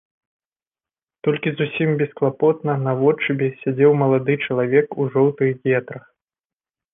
[1.27, 6.03] Толькі зусім бесклапотна, наводшыбе, сядзеў малады чалавек у жоўтых гетрах.